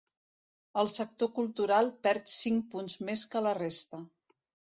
El 0.83 0.87
sector 0.93 1.29
cultural 1.35 1.91
perd 2.07 2.33
cinc 2.37 2.65
punts 2.73 2.97
més 3.09 3.27
que 3.35 3.43
la 3.49 3.55
resta. 3.61 4.01